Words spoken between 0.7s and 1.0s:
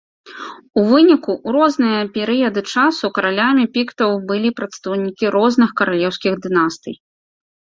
У